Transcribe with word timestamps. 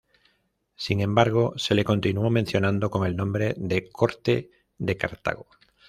Sin 0.75 0.99
embargo, 0.99 1.53
se 1.57 1.75
le 1.75 1.83
continuó 1.83 2.31
mencionando 2.31 2.89
con 2.89 3.05
el 3.05 3.15
nombre 3.15 3.53
de 3.55 3.91
"Corte 3.91 4.49
de 4.79 4.97
Cartago". 4.97 5.45